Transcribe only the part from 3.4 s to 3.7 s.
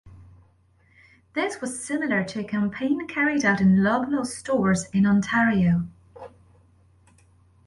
out